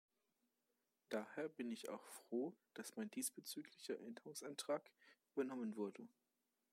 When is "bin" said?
1.47-1.69